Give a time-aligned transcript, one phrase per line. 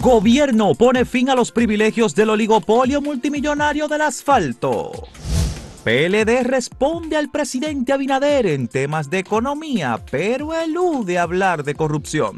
[0.00, 4.90] Gobierno pone fin a los privilegios del oligopolio multimillonario del asfalto.
[5.84, 12.36] PLD responde al presidente Abinader en temas de economía, pero elude hablar de corrupción.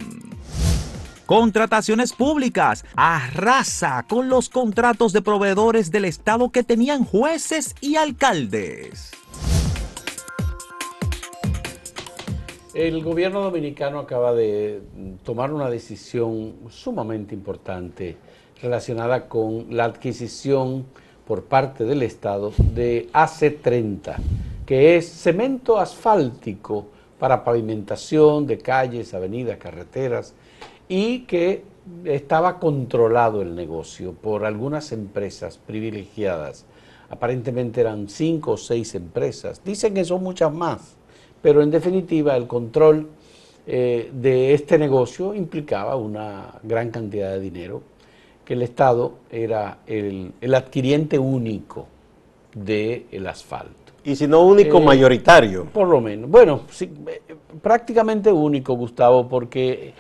[1.27, 2.84] Contrataciones públicas.
[2.95, 9.11] Arrasa con los contratos de proveedores del Estado que tenían jueces y alcaldes.
[12.77, 14.82] El gobierno dominicano acaba de
[15.25, 18.18] tomar una decisión sumamente importante
[18.61, 20.84] relacionada con la adquisición
[21.26, 24.17] por parte del Estado de AC30,
[24.67, 30.34] que es cemento asfáltico para pavimentación de calles, avenidas, carreteras,
[30.86, 31.62] y que
[32.05, 36.67] estaba controlado el negocio por algunas empresas privilegiadas.
[37.08, 39.62] Aparentemente eran cinco o seis empresas.
[39.64, 40.97] Dicen que son muchas más
[41.42, 43.08] pero en definitiva el control
[43.69, 47.83] eh, de este negocio implicaba una gran cantidad de dinero,
[48.45, 51.87] que el Estado era el, adquiriente único
[52.55, 53.92] del asfalto.
[54.05, 55.64] Y si no único, eh, mayoritario.
[55.64, 56.31] Por lo menos.
[56.31, 59.95] Bueno, sí, eh, prácticamente único, Gustavo, porque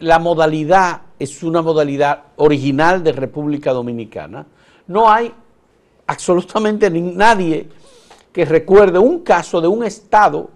[0.00, 4.46] la modalidad es una modalidad original de República Dominicana.
[4.88, 5.32] No hay
[6.06, 7.68] absolutamente nadie
[8.32, 10.50] que recuerde un caso de un Estado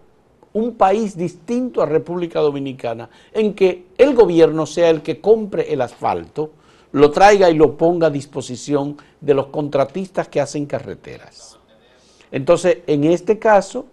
[0.53, 5.81] un país distinto a República Dominicana, en que el gobierno sea el que compre el
[5.81, 6.51] asfalto,
[6.93, 11.59] lo traiga y lo ponga a disposición de los contratistas que hacen carreteras.
[12.33, 13.87] Entonces, en este caso,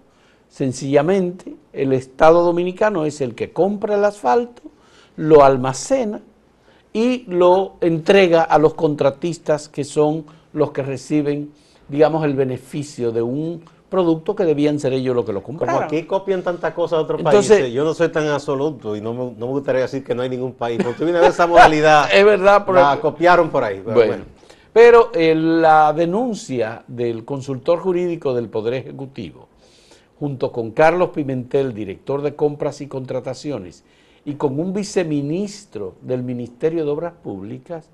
[0.50, 4.64] sencillamente, el Estado dominicano es el que compra el asfalto,
[5.16, 6.22] lo almacena
[6.94, 11.52] y lo entrega a los contratistas que son los que reciben,
[11.88, 15.76] digamos, el beneficio de un productos que debían ser ellos los que lo compraran.
[15.76, 19.14] Como aquí copian tantas cosas de otros países, yo no soy tan absoluto y no
[19.14, 22.26] me, no me gustaría decir que no hay ningún país, porque viene esa modalidad, es
[22.26, 23.80] verdad, la copiaron por ahí.
[23.80, 24.26] Bueno,
[24.74, 29.48] Pero eh, la denuncia del consultor jurídico del Poder Ejecutivo,
[30.20, 33.84] junto con Carlos Pimentel, director de compras y contrataciones,
[34.26, 37.90] y con un viceministro del Ministerio de Obras Públicas,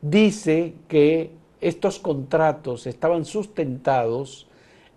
[0.00, 4.46] dice que estos contratos estaban sustentados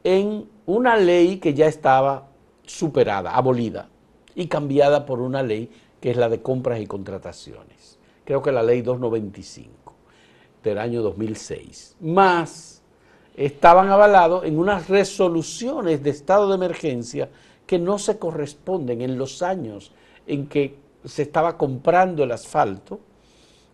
[0.04, 2.28] en una ley que ya estaba
[2.66, 3.90] superada, abolida
[4.36, 7.98] y cambiada por una ley que es la de compras y contrataciones.
[8.24, 9.94] Creo que la ley 295
[10.64, 11.98] del año 2006.
[12.02, 12.82] Más
[13.36, 17.30] estaban avalados en unas resoluciones de estado de emergencia
[17.66, 19.92] que no se corresponden en los años
[20.28, 23.00] en que se estaba comprando el asfalto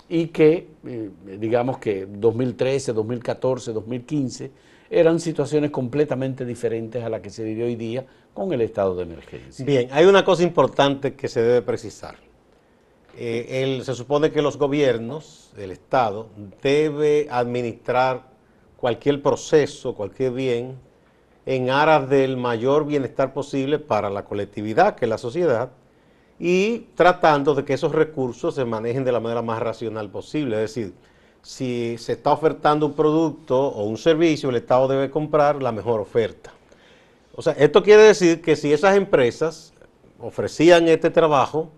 [0.07, 1.09] y que, eh,
[1.39, 4.51] digamos que 2013, 2014, 2015,
[4.89, 9.03] eran situaciones completamente diferentes a las que se vive hoy día con el estado de
[9.03, 9.65] emergencia.
[9.65, 12.15] Bien, hay una cosa importante que se debe precisar.
[13.17, 16.27] Eh, se supone que los gobiernos, el Estado,
[16.61, 18.23] debe administrar
[18.75, 20.75] cualquier proceso, cualquier bien,
[21.45, 25.71] en aras del mayor bienestar posible para la colectividad, que es la sociedad,
[26.39, 30.55] y tratando de que esos recursos se manejen de la manera más racional posible.
[30.57, 30.93] Es decir,
[31.45, 36.01] si se está ofertando un producto o un servicio, el Estado debe comprar la mejor
[36.01, 36.51] oferta.
[37.35, 39.71] O sea, esto quiere decir que si esas empresas
[40.19, 41.69] ofrecían este trabajo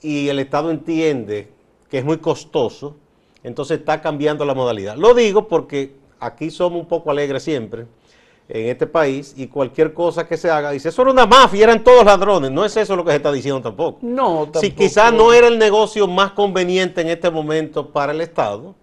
[0.00, 1.50] y el Estado entiende
[1.90, 2.96] que es muy costoso,
[3.42, 4.96] entonces está cambiando la modalidad.
[4.96, 7.84] Lo digo porque aquí somos un poco alegres siempre
[8.48, 11.84] en este país y cualquier cosa que se haga, dice, eso era una mafia, eran
[11.84, 12.50] todos ladrones.
[12.50, 13.98] No es eso lo que se está diciendo tampoco.
[14.00, 14.60] No, tampoco.
[14.60, 18.74] Si quizás no era el negocio más conveniente en este momento para el Estado,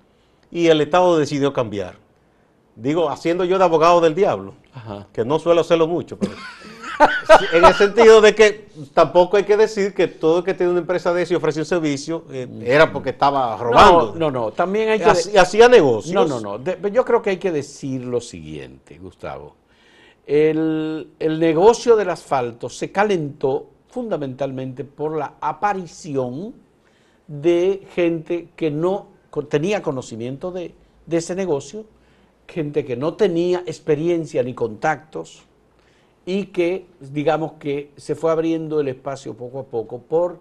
[0.51, 1.95] y el Estado decidió cambiar.
[2.75, 4.53] Digo, haciendo yo de abogado del diablo,
[5.11, 6.33] que no suelo hacerlo mucho, pero
[7.53, 10.81] en el sentido de que tampoco hay que decir que todo el que tiene una
[10.81, 14.13] empresa de eso y ofrece un servicio eh, era porque estaba robando.
[14.15, 15.37] No, no, no, también hay que...
[15.37, 16.13] Hacía negocios.
[16.13, 19.55] No, no, no, yo creo que hay que decir lo siguiente, Gustavo.
[20.25, 26.53] El, el negocio del asfalto se calentó fundamentalmente por la aparición
[27.27, 29.18] de gente que no
[29.49, 30.73] tenía conocimiento de,
[31.09, 31.85] ese negocio,
[32.47, 35.43] gente que no tenía experiencia ni contactos
[36.25, 40.39] y que, digamos que se fue abriendo el espacio poco a poco por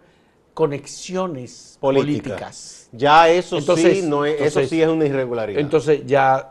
[0.54, 2.88] conexiones políticas.
[2.92, 5.60] Ya eso sí, no es, eso sí es una irregularidad.
[5.60, 6.50] Entonces ya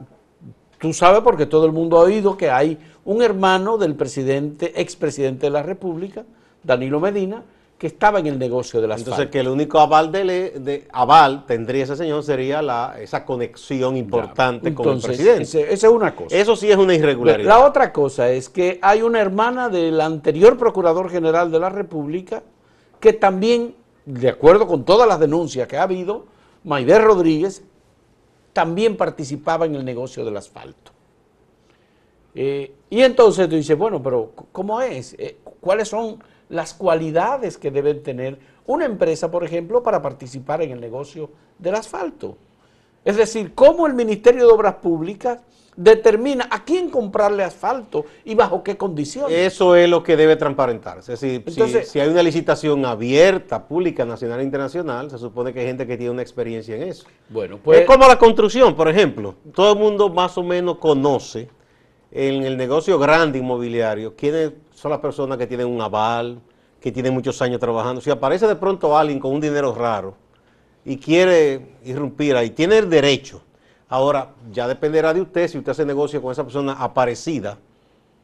[0.79, 5.47] tú sabes porque todo el mundo ha oído que hay un hermano del presidente, expresidente
[5.47, 6.25] de la República,
[6.63, 7.43] Danilo Medina,
[7.77, 11.83] que estaba en el negocio de las Entonces, que el único aval de, aval tendría
[11.83, 15.43] ese señor sería la, esa conexión importante con el presidente.
[15.43, 16.35] Esa es una cosa.
[16.35, 17.47] Eso sí es una irregularidad.
[17.47, 22.41] La otra cosa es que hay una hermana del anterior Procurador General de la República
[22.99, 23.75] que también,
[24.05, 26.25] de acuerdo con todas las denuncias que ha habido,
[26.63, 27.63] Maide Rodríguez,
[28.53, 30.91] también participaba en el negocio del asfalto.
[32.33, 35.13] Eh, y entonces tú dices, bueno, pero ¿cómo es?
[35.19, 36.17] Eh, ¿Cuáles son
[36.49, 41.75] las cualidades que debe tener una empresa, por ejemplo, para participar en el negocio del
[41.75, 42.37] asfalto?
[43.03, 45.39] Es decir, ¿cómo el Ministerio de Obras Públicas
[45.77, 49.31] determina a quién comprarle asfalto y bajo qué condiciones?
[49.31, 51.13] Eso es lo que debe transparentarse.
[51.13, 55.61] Es decir, si, si, hay una licitación abierta, pública, nacional e internacional, se supone que
[55.61, 57.07] hay gente que tiene una experiencia en eso.
[57.29, 57.79] Bueno, pues...
[57.79, 59.35] Es como la construcción, por ejemplo.
[59.53, 61.47] Todo el mundo más o menos conoce
[62.11, 66.39] en el negocio grande inmobiliario, quiénes son las personas que tienen un aval,
[66.79, 67.99] que tienen muchos años trabajando.
[67.99, 70.13] Si aparece de pronto alguien con un dinero raro
[70.85, 73.41] y quiere irrumpir ahí, tiene el derecho.
[73.89, 77.57] Ahora, ya dependerá de usted si usted hace negocio con esa persona aparecida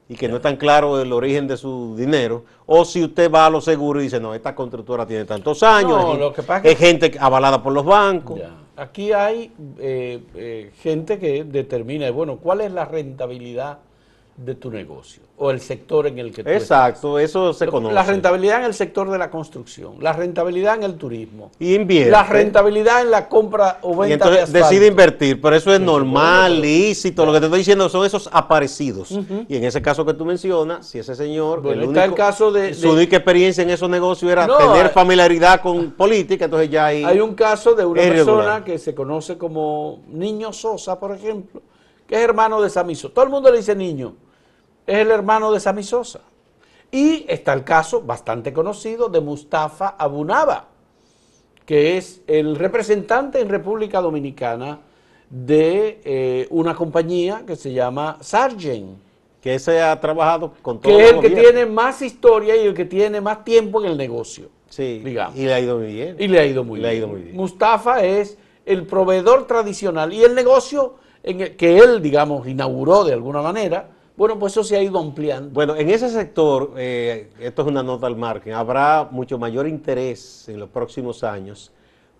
[0.07, 3.47] y que no es tan claro el origen de su dinero, o si usted va
[3.47, 6.19] a lo seguro y dice, no, esta constructora tiene tantos años,
[6.63, 8.39] es, gente avalada por los bancos.
[8.75, 13.79] Aquí hay eh, eh, gente que determina, bueno, ¿cuál es la rentabilidad
[14.37, 17.93] de tu negocio o el sector en el que tú Exacto, eso se conoce.
[17.93, 21.51] La rentabilidad en el sector de la construcción, la rentabilidad en el turismo.
[21.59, 22.11] Y invierte.
[22.11, 26.61] La rentabilidad en la compra o venta y entonces decide invertir, pero eso es normal,
[26.61, 27.25] lícito.
[27.25, 29.11] Lo que te estoy diciendo son esos aparecidos.
[29.47, 32.73] Y en ese caso que tú mencionas, si ese señor, el único, el caso de,
[32.73, 37.03] su única experiencia en esos negocios era tener familiaridad con política, entonces ya hay...
[37.03, 41.61] Hay un caso de una persona que se conoce como Niño Sosa, por ejemplo,
[42.07, 43.11] que es hermano de Samiso.
[43.11, 44.22] Todo el mundo le dice niño
[44.85, 46.21] es el hermano de Sami Sosa.
[46.91, 50.67] Y está el caso bastante conocido de Mustafa Abunaba,
[51.65, 54.79] que es el representante en República Dominicana
[55.29, 58.99] de eh, una compañía que se llama Sargent.
[59.41, 62.73] Que ese ha trabajado con todo Que es el que tiene más historia y el
[62.73, 64.49] que tiene más tiempo en el negocio.
[64.69, 65.37] Sí, digamos.
[65.37, 66.15] y le ha ido muy bien.
[66.17, 66.91] Y le ha ido muy, le bien.
[66.91, 67.35] Ha ido muy bien.
[67.35, 73.13] Mustafa es el proveedor tradicional y el negocio en el que él, digamos, inauguró de
[73.13, 75.49] alguna manera, bueno, pues eso se ha ido ampliando.
[75.49, 80.47] Bueno, en ese sector, eh, esto es una nota al margen, habrá mucho mayor interés
[80.49, 81.71] en los próximos años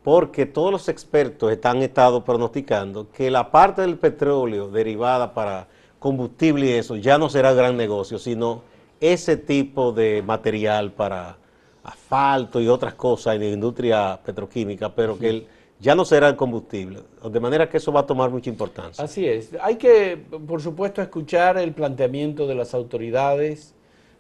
[0.03, 5.67] porque todos los expertos están estado pronosticando que la parte del petróleo derivada para
[5.97, 8.63] combustible y eso ya no será gran negocio, sino
[8.99, 11.37] ese tipo de material para
[11.83, 15.47] asfalto y otras cosas en la industria petroquímica, pero que el
[15.83, 19.03] ya no será el combustible, de manera que eso va a tomar mucha importancia.
[19.03, 19.49] Así es.
[19.61, 23.75] Hay que, por supuesto, escuchar el planteamiento de las autoridades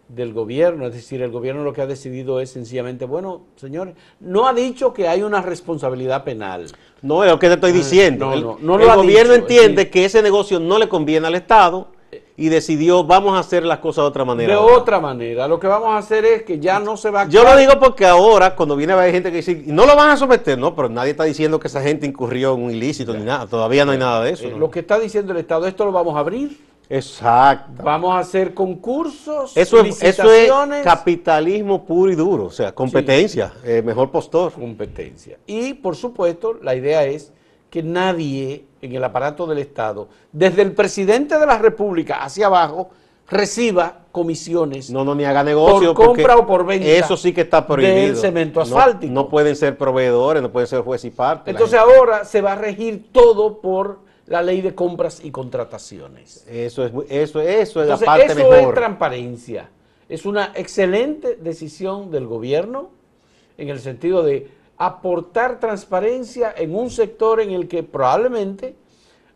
[0.09, 4.45] del gobierno, es decir, el gobierno lo que ha decidido es sencillamente, bueno, señores, no
[4.45, 6.67] ha dicho que hay una responsabilidad penal.
[7.01, 8.33] No, es lo que te estoy ah, diciendo.
[8.33, 11.87] el, gobierno entiende que ese negocio no le conviene al Estado
[12.35, 14.53] y decidió vamos a hacer las cosas de otra manera.
[14.53, 15.47] De otra manera.
[15.47, 17.27] Lo que vamos a hacer es que ya no se va a...
[17.27, 20.11] Yo lo digo porque ahora, cuando viene a haber gente que dice, no lo van
[20.11, 23.23] a someter, no, pero nadie está diciendo que esa gente incurrió en un ilícito ni
[23.23, 23.47] nada.
[23.47, 24.47] Todavía no hay nada de eso.
[24.47, 26.57] Eh, lo que está diciendo el Estado, esto lo vamos a abrir.
[26.89, 27.81] Exacto.
[27.81, 30.51] Vamos a hacer concursos, eso es, eso es
[30.83, 34.51] capitalismo puro y duro, o sea, competencia, eh, mejor postor.
[34.51, 35.37] Competencia.
[35.47, 37.31] Y, por supuesto, la idea es
[37.73, 42.91] que nadie en el aparato del Estado, desde el presidente de la República hacia abajo,
[43.27, 44.91] reciba comisiones.
[44.91, 45.95] No, no, ni haga negocio.
[45.95, 46.87] Por compra o por venta.
[46.87, 47.95] Eso sí que está prohibido.
[47.95, 49.11] Del cemento asfáltico.
[49.11, 51.49] No, pueden ser proveedores, no pueden ser juez y parte.
[51.49, 56.45] Entonces ahora se va a regir todo por la ley de compras y contrataciones.
[56.47, 58.53] Eso es, eso, eso es la parte eso mejor.
[58.53, 59.69] Eso es transparencia.
[60.07, 62.91] Es una excelente decisión del gobierno
[63.57, 68.75] en el sentido de aportar transparencia en un sector en el que probablemente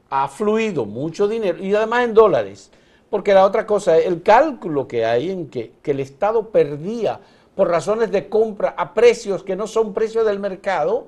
[0.10, 2.70] ha fluido mucho dinero y además en dólares.
[3.10, 7.22] Porque la otra cosa, el cálculo que hay en que, el Estado perdía
[7.56, 11.08] por razones de compra a precios que no son precios del mercado,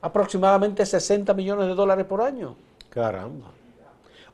[0.00, 2.56] aproximadamente 60 millones de dólares por año.
[2.88, 3.55] Caramba.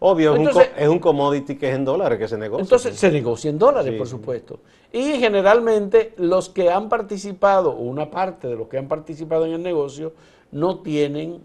[0.05, 2.63] Obvio, es, un, commodity que es en dólares que se negocia.
[2.63, 4.59] Entonces se negocia en dólares, por supuesto.
[4.93, 9.53] Y generalmente los que han participado, o una parte de los que han participado en
[9.53, 10.13] el negocio,
[10.51, 11.41] no tienen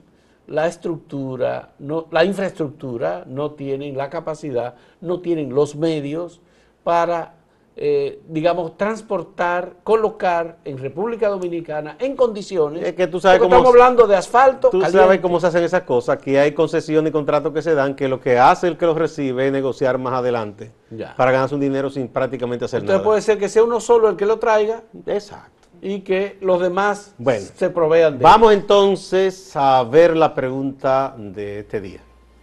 [0.48, 6.42] la estructura, no, la infraestructura, no tienen la capacidad, no tienen los medios
[6.84, 7.36] para
[7.80, 12.84] eh, digamos, transportar, colocar en República Dominicana en condiciones.
[12.84, 14.72] Es que tú sabes cómo, estamos hablando de asfalto.
[14.72, 17.96] Tú sabes cómo se hacen esas cosas, que hay concesiones y contratos que se dan,
[17.96, 20.72] que lo que hace el que los recibe es negociar más adelante
[21.16, 22.96] para ganarse un dinero sin prácticamente hacer nada.
[22.96, 24.82] Entonces puede ser que sea uno solo el que lo traiga.
[25.06, 25.68] Exacto.
[25.80, 27.14] Y que los demás
[27.54, 32.00] se provean de Vamos entonces a ver la pregunta de este día.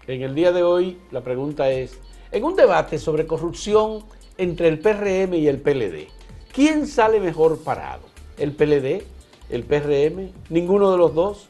[0.07, 1.99] En el día de hoy la pregunta es,
[2.31, 4.05] en un debate sobre corrupción
[4.39, 6.09] entre el PRM y el PLD.
[6.53, 8.03] ¿Quién sale mejor parado?
[8.39, 9.03] ¿El PLD?
[9.51, 10.31] ¿El PRM?
[10.51, 11.47] ¿Ninguno de los dos?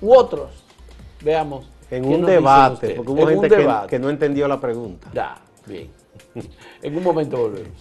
[0.00, 0.50] u otros.
[1.22, 1.66] Veamos.
[1.90, 5.10] En un debate, porque hubo En gente que no entendió la pregunta.
[5.14, 5.90] Ya, bien.
[6.82, 7.72] en un momento volvemos.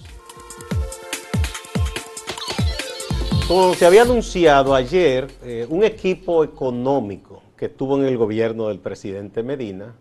[3.48, 8.80] Como se había anunciado ayer, eh, un equipo económico que estuvo en el gobierno del
[8.80, 9.96] presidente Medina,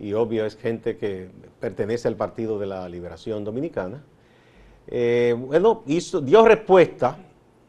[0.00, 4.02] y obvio es gente que pertenece al Partido de la Liberación Dominicana,
[4.86, 7.18] eh, bueno, hizo, dio respuesta,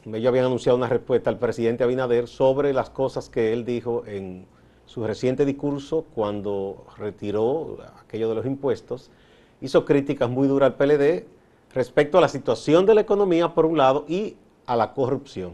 [0.05, 4.45] ellos habían anunciado una respuesta al presidente Abinader sobre las cosas que él dijo en
[4.85, 9.11] su reciente discurso cuando retiró aquello de los impuestos,
[9.61, 11.25] hizo críticas muy duras al PLD
[11.73, 15.53] respecto a la situación de la economía por un lado y a la corrupción.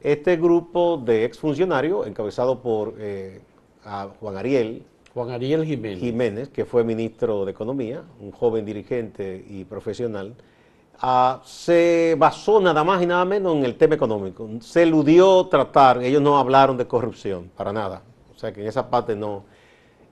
[0.00, 3.40] Este grupo de exfuncionarios, encabezado por eh,
[4.18, 4.82] Juan Ariel
[5.14, 5.98] Juan Ariel Jiménez.
[5.98, 10.34] Jiménez, que fue ministro de Economía, un joven dirigente y profesional,
[11.00, 14.48] ah, se basó nada más y nada menos en el tema económico.
[14.60, 18.02] Se eludió tratar, ellos no hablaron de corrupción, para nada.
[18.34, 19.44] O sea que en esa parte no.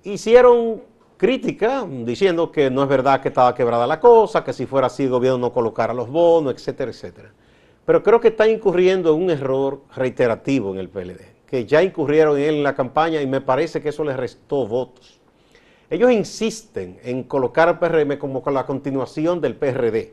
[0.02, 0.83] Hicieron
[1.17, 5.05] crítica diciendo que no es verdad que estaba quebrada la cosa, que si fuera así
[5.05, 7.33] el gobierno no colocara los bonos, etcétera, etcétera.
[7.85, 12.37] Pero creo que está incurriendo en un error reiterativo en el PLD, que ya incurrieron
[12.37, 15.19] en él en la campaña y me parece que eso les restó votos.
[15.90, 20.12] Ellos insisten en colocar al PRM como la continuación del PRD.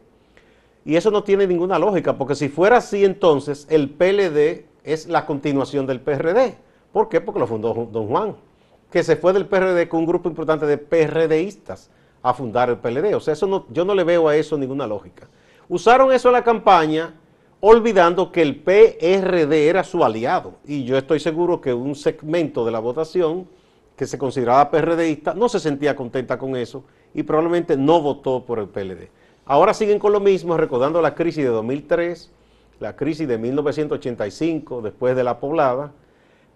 [0.85, 5.25] Y eso no tiene ninguna lógica, porque si fuera así entonces el PLD es la
[5.25, 6.55] continuación del PRD.
[6.93, 7.19] ¿Por qué?
[7.19, 8.35] Porque lo fundó don Juan,
[8.89, 11.89] que se fue del PRD con un grupo importante de PRDistas
[12.21, 13.13] a fundar el PLD.
[13.13, 15.27] O sea, eso no, yo no le veo a eso ninguna lógica.
[15.67, 17.13] Usaron eso en la campaña
[17.67, 20.53] olvidando que el PRD era su aliado.
[20.67, 23.47] Y yo estoy seguro que un segmento de la votación
[23.95, 26.83] que se consideraba PRDista no se sentía contenta con eso
[27.15, 29.09] y probablemente no votó por el PLD.
[29.47, 32.31] Ahora siguen con lo mismo, recordando la crisis de 2003,
[32.81, 35.91] la crisis de 1985, después de la poblada,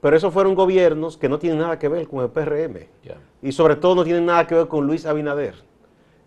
[0.02, 2.86] pero esos fueron gobiernos que no tienen nada que ver con el PRM
[3.42, 5.56] y sobre todo no tienen nada que ver con Luis Abinader.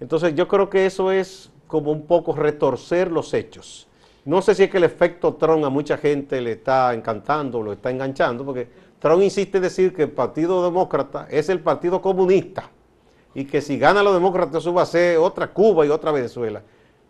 [0.01, 3.87] Entonces yo creo que eso es como un poco retorcer los hechos.
[4.25, 7.73] No sé si es que el efecto Trump a mucha gente le está encantando, lo
[7.73, 8.69] está enganchando, porque
[9.00, 12.71] Trump insiste en decir que el Partido Demócrata es el Partido Comunista
[13.35, 16.62] y que si gana los demócratas eso va a ser otra Cuba y otra Venezuela.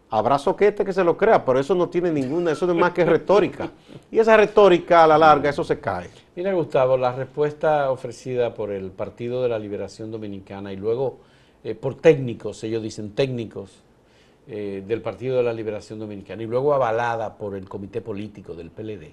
[0.09, 2.93] Habrá soquete que se lo crea, pero eso no tiene ninguna, eso no es más
[2.93, 3.71] que retórica.
[4.11, 6.11] Y esa retórica a la larga, eso se cae.
[6.37, 11.19] Mira, Gustavo, la respuesta ofrecida por el Partido de la Liberación Dominicana y luego
[11.65, 13.83] eh, por técnicos, ellos dicen técnicos
[14.47, 18.71] eh, del Partido de la Liberación Dominicana y luego avalada por el Comité Político del
[18.71, 19.13] PLD,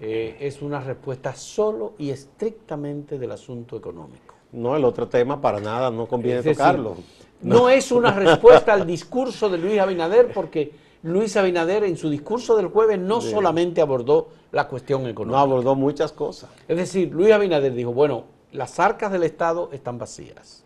[0.00, 4.34] eh, es una respuesta solo y estrictamente del asunto económico.
[4.52, 6.96] No, el otro tema para nada, no conviene decir, tocarlo.
[7.40, 10.72] No es una respuesta al discurso de Luis Abinader porque
[11.02, 15.40] Luis Abinader en su discurso del jueves no solamente abordó la cuestión No económica.
[15.40, 16.50] abordó muchas cosas.
[16.68, 20.61] Es decir, Luis Abinader dijo, bueno, las arcas del Estado están vacías,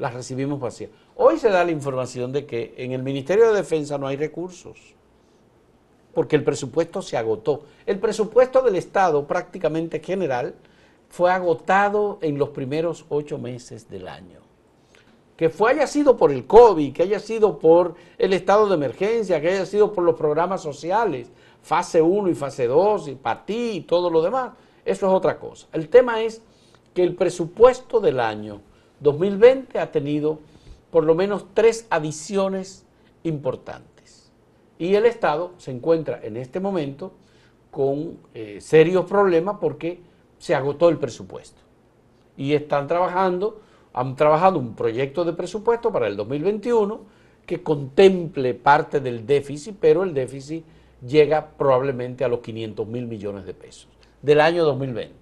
[0.00, 0.90] las recibimos vacías.
[1.14, 4.94] Hoy se da la información de que en el Ministerio de Defensa no hay recursos,
[6.14, 7.64] porque el presupuesto se agotó.
[7.84, 10.54] El presupuesto del Estado prácticamente general
[11.10, 14.40] fue agotado en los primeros ocho meses del año.
[15.36, 19.40] Que fue, haya sido por el COVID, que haya sido por el estado de emergencia,
[19.40, 21.30] que haya sido por los programas sociales,
[21.62, 24.52] fase 1 y fase 2, y para ti y todo lo demás,
[24.84, 25.66] eso es otra cosa.
[25.72, 26.42] El tema es
[26.94, 28.62] que el presupuesto del año
[29.00, 30.38] 2020 ha tenido
[30.90, 32.84] por lo menos tres adiciones
[33.22, 34.30] importantes.
[34.78, 37.12] Y el Estado se encuentra en este momento
[37.70, 40.00] con eh, serios problemas porque
[40.38, 41.60] se agotó el presupuesto.
[42.36, 43.60] Y están trabajando,
[43.92, 47.00] han trabajado un proyecto de presupuesto para el 2021
[47.46, 50.64] que contemple parte del déficit, pero el déficit
[51.06, 53.88] llega probablemente a los 500 mil millones de pesos
[54.22, 55.14] del año 2020.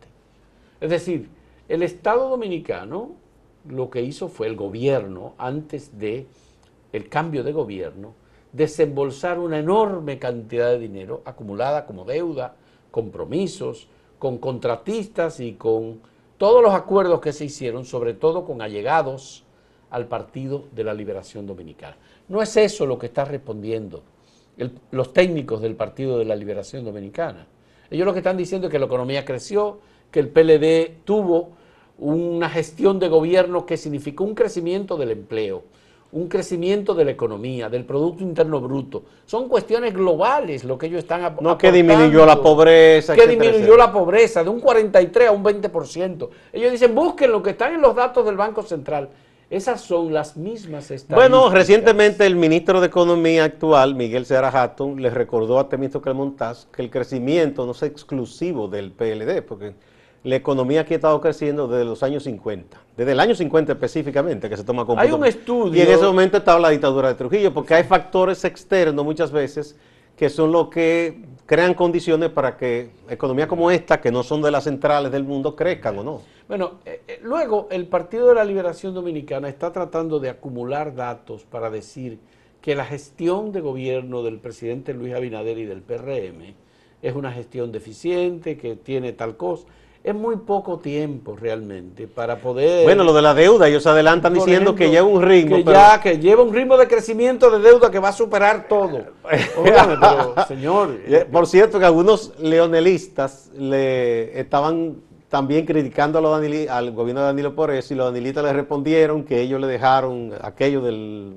[0.80, 1.28] Es decir,
[1.68, 3.12] el Estado dominicano
[3.68, 6.26] lo que hizo fue el gobierno, antes de
[6.92, 8.14] el cambio de gobierno,
[8.52, 12.56] desembolsar una enorme cantidad de dinero acumulada como deuda,
[12.90, 16.00] compromisos, con contratistas y con
[16.38, 19.44] todos los acuerdos que se hicieron, sobre todo con allegados
[19.90, 21.96] al Partido de la Liberación Dominicana.
[22.28, 24.02] No es eso lo que está respondiendo
[24.90, 27.46] los técnicos del Partido de la Liberación Dominicana.
[27.90, 29.78] Ellos lo que están diciendo es que la economía creció,
[30.10, 31.50] que el PLD tuvo
[31.98, 35.64] una gestión de gobierno que significó un crecimiento del empleo,
[36.12, 39.02] un crecimiento de la economía, del Producto Interno Bruto.
[39.26, 43.14] Son cuestiones globales lo que ellos están ap- No que disminuyó la aportando pobreza.
[43.14, 43.86] que etcétera, disminuyó etcétera.
[43.86, 46.30] la pobreza de un 43 a un 20%.
[46.52, 49.10] Ellos dicen, busquen lo que están en los datos del Banco Central.
[49.50, 51.16] Esas son las mismas estadísticas.
[51.16, 56.66] Bueno, recientemente el ministro de Economía actual, Miguel Seara Hatton, le recordó a Temito Calmontaz
[56.66, 59.72] que el crecimiento no es exclusivo del PLD, porque
[60.24, 64.48] la economía aquí ha estado creciendo desde los años 50, desde el año 50 específicamente
[64.48, 67.14] que se toma como Hay un estudio- Y en ese momento estaba la dictadura de
[67.14, 69.76] Trujillo, porque hay factores externos muchas veces
[70.16, 74.50] que son los que crean condiciones para que economías como esta, que no son de
[74.50, 76.22] las centrales del mundo, crezcan o no.
[76.48, 81.44] Bueno, eh, eh, luego el Partido de la Liberación Dominicana está tratando de acumular datos
[81.44, 82.18] para decir
[82.60, 86.54] que la gestión de gobierno del presidente Luis Abinader y del PRM
[87.00, 89.66] es una gestión deficiente, que tiene tal cosa.
[90.04, 92.84] Es muy poco tiempo realmente para poder...
[92.84, 95.56] Bueno, lo de la deuda, ellos adelantan diciendo que lleva un ritmo.
[95.56, 98.68] Que pero- ya, que lleva un ritmo de crecimiento de deuda que va a superar
[98.68, 99.02] todo.
[99.62, 100.96] Pero, señor...
[101.06, 104.96] Eh, Por cierto, que algunos leonelistas le estaban
[105.28, 108.52] también criticando a los Danili- al gobierno de Danilo por eso y los danilistas le
[108.54, 111.34] respondieron que ellos le dejaron aquello del,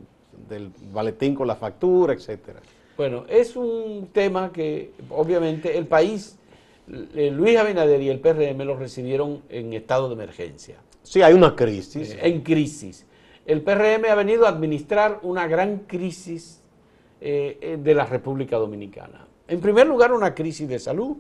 [0.48, 2.60] del baletín con la factura, etcétera.
[2.96, 6.38] Bueno, es un tema que obviamente el país,
[6.92, 12.18] Luis Abinader y el PRM lo recibieron en estado de emergencia, Sí, hay una crisis.
[12.22, 13.06] en crisis.
[13.46, 16.62] El PRM ha venido a administrar una gran crisis
[17.22, 19.26] eh, eh, de la República Dominicana.
[19.48, 21.18] En primer lugar, una crisis de salud,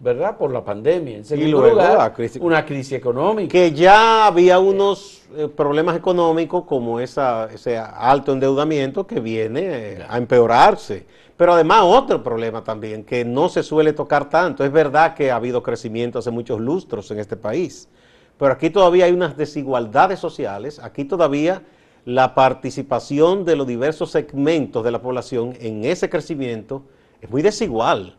[0.00, 0.36] ¿verdad?
[0.38, 1.16] Por la pandemia.
[1.16, 3.50] En segundo luego lugar, crisis- una crisis económica.
[3.50, 9.60] que ya había unos eh, problemas económicos como esa, ese alto endeudamiento que viene
[9.94, 11.06] eh, a empeorarse.
[11.38, 14.64] Pero además otro problema también que no se suele tocar tanto.
[14.64, 17.88] Es verdad que ha habido crecimiento hace muchos lustros en este país,
[18.36, 21.62] pero aquí todavía hay unas desigualdades sociales, aquí todavía
[22.04, 26.82] la participación de los diversos segmentos de la población en ese crecimiento
[27.20, 28.16] es muy desigual.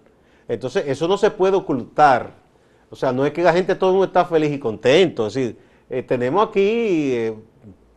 [0.47, 2.35] Entonces eso no se puede ocultar.
[2.89, 5.27] O sea, no es que la gente todo el mundo está feliz y contento.
[5.27, 5.57] Es decir,
[5.89, 7.35] eh, tenemos aquí eh,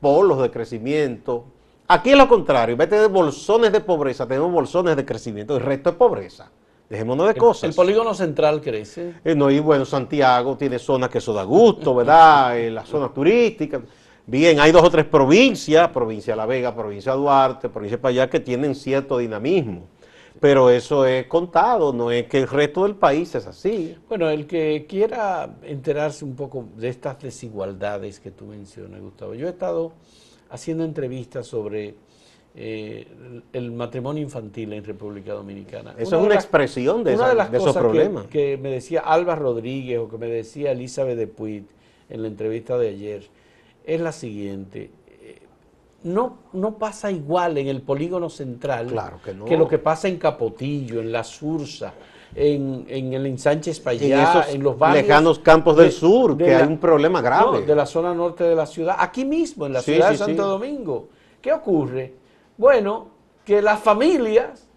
[0.01, 1.45] polos de crecimiento.
[1.93, 2.73] Aquí es lo contrario.
[2.73, 5.55] En vez de tener bolsones de pobreza, tenemos bolsones de crecimiento.
[5.57, 6.51] El resto es pobreza.
[6.89, 7.65] Dejémonos de El- cosas.
[7.69, 9.15] El polígono central crece.
[9.23, 12.59] Eh, no, y bueno, Santiago tiene zonas que eso da gusto, ¿verdad?
[12.59, 13.83] Eh, las zonas turísticas.
[14.25, 18.03] Bien, hay dos o tres provincias, provincia de La Vega, provincia de Duarte, provincia de
[18.03, 19.89] Payá, que tienen cierto dinamismo.
[20.41, 23.99] Pero eso es contado, no es que el resto del país es así.
[24.09, 29.47] Bueno, el que quiera enterarse un poco de estas desigualdades que tú mencionas, Gustavo, yo
[29.47, 29.93] he estado
[30.53, 31.95] haciendo entrevistas sobre
[32.55, 33.07] eh,
[33.55, 35.95] el- matrimonio infantil en República Dominicana.
[35.97, 38.27] Eso es una las- expresión de, una esa- de las de esos cosas que- problemas.
[38.27, 41.65] Que, me decía Alba Rodríguez o que me decía Elizabeth de Puig
[42.11, 43.23] en la entrevista de ayer
[43.87, 44.91] es la siguiente.
[45.23, 45.39] eh,
[46.05, 49.47] No, no pasa igual en el polígono central Claro que no.
[49.47, 51.95] lo que pasa en Capotillo, en La Sursa,
[52.35, 56.37] en, en el Ensánchez en Payá, esos en los barrios lejanos campos del de- sur,
[56.37, 57.61] de que la- hay un problema grave.
[57.61, 60.13] no, de la zona norte de la ciudad, aquí mismo, en la Sí, ciudad sí,
[60.13, 60.49] de Santo sí.
[60.49, 61.09] Domingo.
[61.41, 62.15] ¿Qué ocurre?
[62.57, 63.09] Bueno,
[63.45, 64.69] que las familias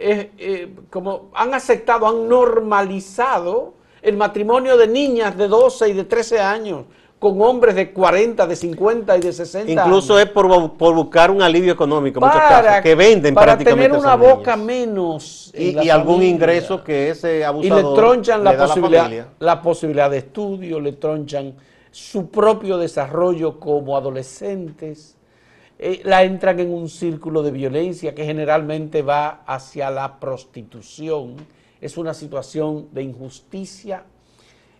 [0.00, 6.04] eh, eh, como han aceptado, han normalizado el matrimonio de niñas de 12 y de
[6.04, 6.84] 13 años
[7.18, 10.26] con hombres de 40, de 50 y de 60 Incluso años.
[10.26, 13.88] es por, por buscar un alivio económico, en muchos para, casos, que venden para prácticamente
[13.88, 14.36] tener una niñas.
[14.36, 18.58] boca menos en y, y algún ingreso que ese y abusador le tronchan la le
[18.58, 21.54] posibilidad, la posibilidad de estudio, le tronchan
[21.90, 25.16] su propio desarrollo como adolescentes,
[25.80, 31.34] eh, la entran en un círculo de violencia que generalmente va hacia la prostitución.
[31.80, 34.04] Es una situación de injusticia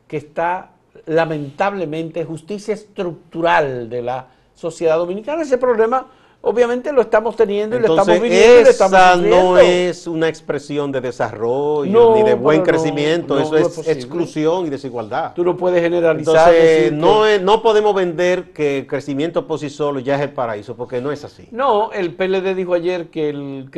[0.06, 0.72] que está
[1.06, 5.42] lamentablemente, justicia estructural de la sociedad dominicana.
[5.42, 6.06] Ese problema
[6.40, 10.28] obviamente lo estamos teniendo y lo estamos viviendo y lo estamos esa no es una
[10.28, 15.34] expresión de desarrollo No, ni de buen no, crecimiento, no, eso es exclusión y desigualdad.
[15.34, 16.54] Tú no puedes generalizar.
[16.54, 20.30] Entonces, no, es- no podemos vender que el crecimiento por sí solo ya es el
[20.30, 21.48] paraíso, porque no es así.
[21.50, 23.68] No, el PLD dijo ayer que el,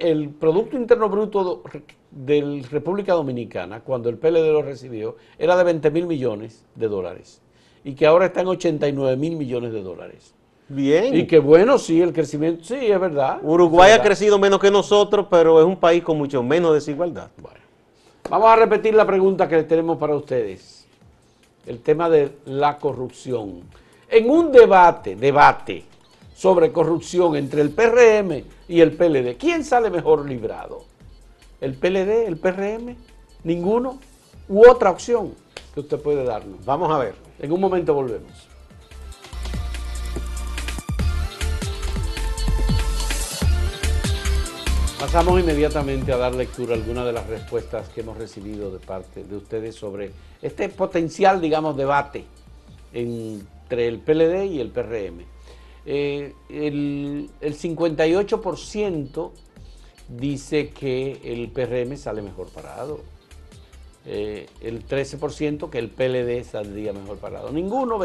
[0.00, 1.62] el Producto Interno Bruto
[2.10, 7.40] de República Dominicana, cuando el PLD lo recibió, era de 20 mil millones de dólares
[7.82, 10.34] y que ahora está en 89 mil millones de dólares.
[10.70, 11.16] Bien.
[11.16, 13.40] Y que bueno, sí, el crecimiento, sí, es verdad.
[13.42, 17.28] Uruguay es ha crecido menos que nosotros, pero es un país con mucho menos desigualdad.
[17.38, 17.58] Bueno,
[18.30, 20.86] vamos a repetir la pregunta que tenemos para ustedes.
[21.66, 23.62] El tema de la corrupción.
[24.08, 25.84] En un debate, debate
[26.36, 30.84] sobre corrupción entre el PRM y el PLD, ¿quién sale mejor librado?
[31.60, 32.94] ¿El PLD, el PRM?
[33.42, 33.98] ¿Ninguno?
[34.48, 35.34] ¿U otra opción
[35.74, 36.64] que usted puede darnos?
[36.64, 37.14] Vamos a ver.
[37.40, 38.49] En un momento volvemos.
[45.00, 49.24] Pasamos inmediatamente a dar lectura a algunas de las respuestas que hemos recibido de parte
[49.24, 52.26] de ustedes sobre este potencial, digamos, debate
[52.92, 55.22] entre el PLD y el PRM.
[55.86, 59.30] Eh, el, el 58%
[60.10, 63.00] dice que el PRM sale mejor parado.
[64.06, 67.50] eh, el 13% que el PLD saldría mejor parado.
[67.52, 67.98] Ninguno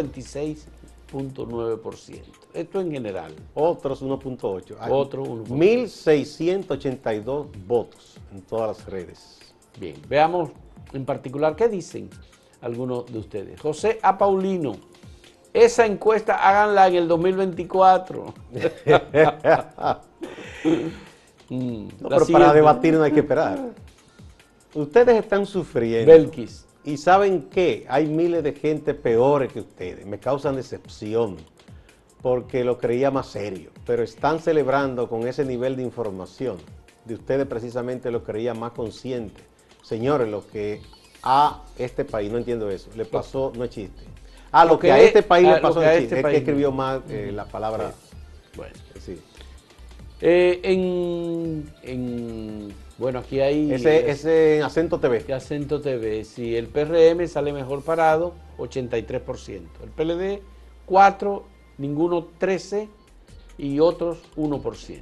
[1.15, 2.21] 26.9%.
[2.54, 3.34] Esto en general.
[3.54, 4.75] Otros 1.8.
[4.89, 9.39] Otro 1.682 votos en todas las redes.
[9.80, 10.49] Bien, veamos
[10.93, 12.10] en particular qué dicen
[12.62, 13.60] algunos de ustedes.
[13.60, 14.17] José A.
[14.17, 14.78] Paulino,
[15.54, 18.34] esa encuesta háganla en el 2024.
[21.47, 23.69] Mm, pero para debatir no hay que esperar.
[24.73, 26.12] Ustedes están sufriendo.
[26.12, 26.64] Belkis.
[26.86, 30.06] Y saben que hay miles de gente peores que ustedes.
[30.06, 31.38] Me causan decepción
[32.21, 33.71] porque lo creía más serio.
[33.86, 36.58] Pero están celebrando con ese nivel de información.
[37.04, 39.41] De ustedes precisamente lo creía más consciente.
[39.82, 40.82] Señores, lo que
[41.24, 44.04] a este país, no entiendo eso, le pasó, no es chiste.
[44.52, 47.32] Ah, lo, que, a este país le pasó, es, este es que escribió mal eh,
[47.34, 47.93] la palabra.
[48.56, 49.19] Bueno, sí.
[50.21, 50.62] Eh,
[51.84, 53.71] en, bueno, aquí hay...
[53.71, 55.34] Ese, ese en Acento TV.
[55.34, 56.55] Acento TV, sí.
[56.55, 59.62] El PRM sale mejor parado, 83%.
[59.84, 60.41] El PLD,
[60.86, 61.45] 4,
[61.77, 62.88] ninguno 13
[63.58, 65.01] y otros 1%.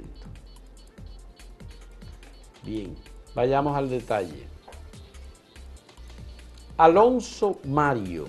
[2.64, 2.96] Bien,
[3.34, 4.48] vayamos al detalle.
[6.76, 8.26] Alonso Mario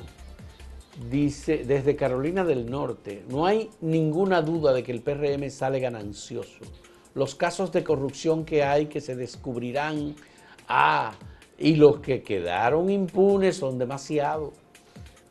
[1.09, 6.59] dice desde Carolina del Norte, no hay ninguna duda de que el PRM sale ganancioso.
[7.15, 10.15] Los casos de corrupción que hay que se descubrirán,
[10.67, 11.13] ah,
[11.57, 14.53] y los que quedaron impunes son demasiados.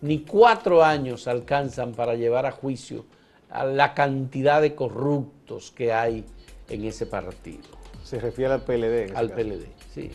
[0.00, 3.04] Ni cuatro años alcanzan para llevar a juicio
[3.50, 6.24] a la cantidad de corruptos que hay
[6.68, 7.62] en ese partido.
[8.02, 9.14] Se refiere al PLD.
[9.14, 10.10] Al PLD, sí.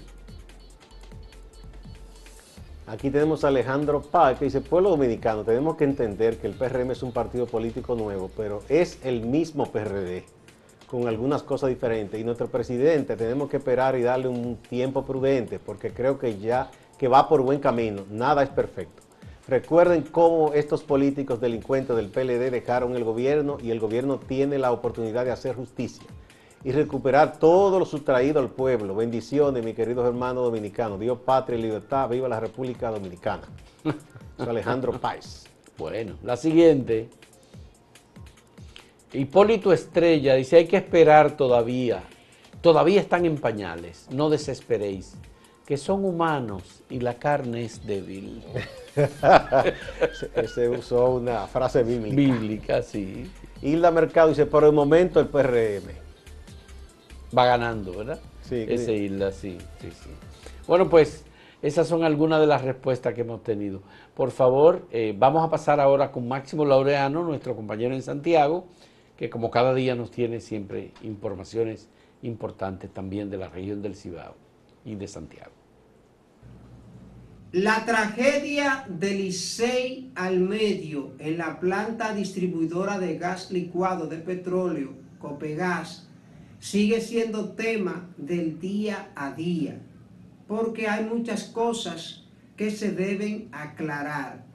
[2.88, 6.90] Aquí tenemos a Alejandro Paz que dice, pueblo dominicano, tenemos que entender que el PRM
[6.90, 10.26] es un partido político nuevo, pero es el mismo PRD,
[10.90, 12.20] con algunas cosas diferentes.
[12.20, 16.72] Y nuestro presidente tenemos que esperar y darle un tiempo prudente, porque creo que ya
[16.98, 19.04] que va por buen camino, nada es perfecto.
[19.48, 24.72] Recuerden cómo estos políticos delincuentes del PLD dejaron el gobierno y el gobierno tiene la
[24.72, 26.06] oportunidad de hacer justicia
[26.64, 28.96] y recuperar todo lo sustraído al pueblo.
[28.96, 31.00] Bendiciones, mis queridos hermanos dominicanos.
[31.00, 32.10] Dios, patria y libertad.
[32.10, 33.44] Viva la República Dominicana.
[34.38, 35.46] Soy Alejandro Páez.
[35.78, 37.10] Bueno, la siguiente.
[39.14, 42.04] Hipólito Estrella dice, hay que esperar todavía.
[42.62, 44.08] Todavía están en pañales.
[44.12, 45.16] No desesperéis.
[45.66, 48.44] Que son humanos y la carne es débil.
[50.54, 52.16] se, usó una frase bíblica.
[52.16, 53.30] Bíblica, sí.
[53.62, 55.92] Hilda Mercado dice, por el momento el PRM
[57.38, 58.20] va ganando, ¿verdad?
[58.42, 58.66] Sí.
[58.68, 60.10] Ese isla, sí, sí, sí.
[60.66, 61.24] Bueno, pues
[61.62, 63.82] esas son algunas de las respuestas que hemos tenido.
[64.16, 68.66] Por favor, eh, vamos a pasar ahora con Máximo Laureano, nuestro compañero en Santiago,
[69.20, 71.90] que como cada día nos tiene siempre informaciones
[72.22, 74.34] importantes también de la región del Cibao
[74.86, 75.52] y de Santiago.
[77.52, 84.94] La tragedia del Licey al medio en la planta distribuidora de gas licuado de petróleo,
[85.20, 86.08] Copegas,
[86.62, 89.82] sigue siendo tema del día a día,
[90.48, 92.24] porque hay muchas cosas
[92.56, 94.46] que se deben aclarar.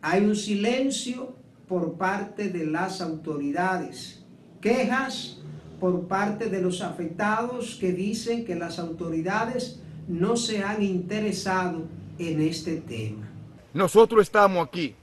[0.00, 4.24] Hay un silencio por parte de las autoridades,
[4.60, 5.38] quejas
[5.80, 11.82] por parte de los afectados que dicen que las autoridades no se han interesado
[12.18, 13.28] en este tema.
[13.72, 14.94] Nosotros estamos aquí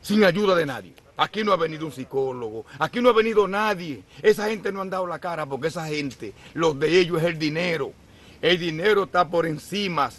[0.00, 0.94] sin ayuda de nadie.
[1.16, 4.04] Aquí no ha venido un psicólogo, aquí no ha venido nadie.
[4.22, 7.38] Esa gente no han dado la cara porque esa gente, lo de ellos es el
[7.38, 7.92] dinero.
[8.40, 10.10] El dinero está por encima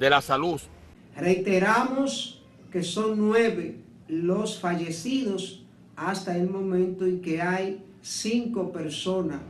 [0.00, 0.60] de la salud.
[1.16, 2.35] Reiteramos
[2.76, 5.64] que son nueve los fallecidos
[5.96, 9.40] hasta el momento en que hay cinco personas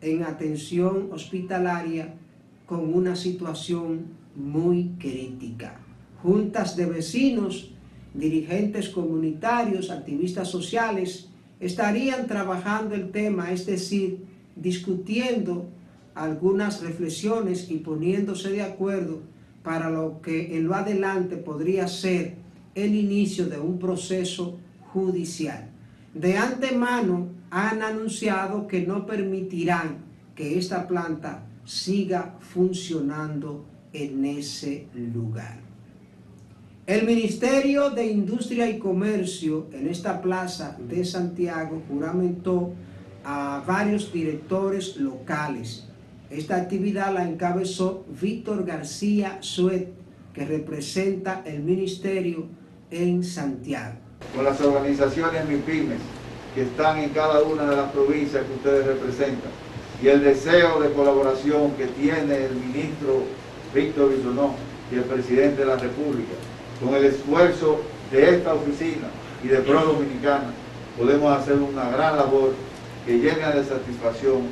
[0.00, 2.14] en atención hospitalaria
[2.66, 5.78] con una situación muy crítica.
[6.24, 7.70] Juntas de vecinos
[8.14, 11.28] dirigentes comunitarios, activistas sociales,
[11.60, 14.24] estarían trabajando el tema, es decir,
[14.56, 15.68] discutiendo
[16.16, 19.20] algunas reflexiones y poniéndose de acuerdo
[19.62, 22.44] para lo que en lo adelante podría ser
[22.76, 24.58] el inicio de un proceso
[24.92, 25.70] judicial.
[26.14, 35.58] De antemano han anunciado que no permitirán que esta planta siga funcionando en ese lugar.
[36.86, 42.74] El Ministerio de Industria y Comercio en esta plaza de Santiago juramentó
[43.24, 45.88] a varios directores locales.
[46.30, 49.88] Esta actividad la encabezó Víctor García Suet,
[50.32, 52.46] que representa el ministerio
[52.90, 53.94] en Santiago.
[54.34, 55.98] Con las organizaciones MIPIMES
[56.54, 59.50] que están en cada una de las provincias que ustedes representan
[60.02, 63.22] y el deseo de colaboración que tiene el ministro
[63.74, 64.54] Víctor Bisonó
[64.90, 66.34] y el presidente de la República,
[66.82, 69.08] con el esfuerzo de esta oficina
[69.42, 70.50] y de Pro Dominicana,
[70.96, 72.54] podemos hacer una gran labor
[73.04, 74.42] que llene de satisfacción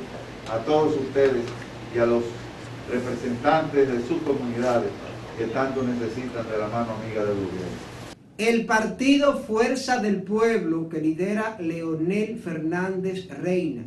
[0.51, 1.43] a todos ustedes
[1.95, 2.23] y a los
[2.91, 4.89] representantes de sus comunidades
[5.37, 7.94] que tanto necesitan de la mano amiga del gobierno.
[8.37, 13.83] El partido Fuerza del Pueblo que lidera Leonel Fernández Reina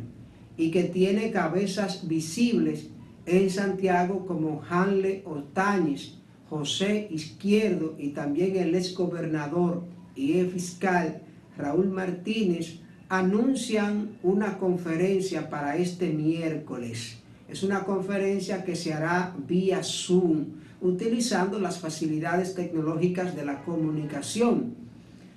[0.57, 2.87] y que tiene cabezas visibles
[3.27, 6.15] en Santiago como Hanle Otañez,
[6.49, 9.83] José Izquierdo y también el exgobernador
[10.15, 11.21] y el fiscal
[11.55, 17.19] Raúl Martínez anuncian una conferencia para este miércoles.
[17.47, 20.45] Es una conferencia que se hará vía Zoom
[20.81, 24.75] utilizando las facilidades tecnológicas de la comunicación.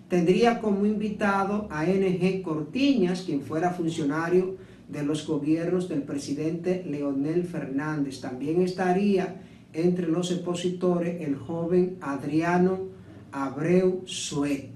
[0.09, 4.57] Tendría como invitado a NG Cortiñas, quien fuera funcionario
[4.89, 8.21] de los gobiernos del presidente Leonel Fernández.
[8.21, 9.41] También estaría
[9.73, 12.81] entre los expositores el joven Adriano
[13.33, 14.69] Abreu Suet.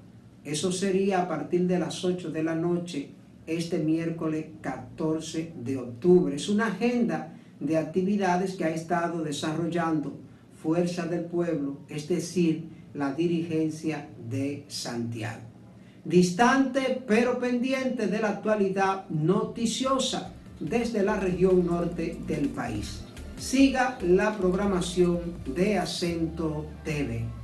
[0.43, 3.11] Eso sería a partir de las 8 de la noche
[3.47, 6.37] este miércoles 14 de octubre.
[6.37, 10.26] Es una agenda de actividades que ha estado desarrollando
[10.67, 15.43] Fuerza del Pueblo, es decir, la dirigencia de Santiago.
[16.05, 23.03] Distante pero pendiente de la actualidad noticiosa desde la región norte del país.
[23.39, 25.21] Siga la programación
[25.55, 27.36] de Acento TV.